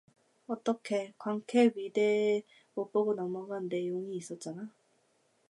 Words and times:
어떡해 0.47 1.13
관캐 1.19 1.73
위대에 1.75 2.41
못 2.73 2.91
보고 2.91 3.13
넘어간 3.13 3.67
내용이 3.67 4.17
있었잖아. 4.17 4.71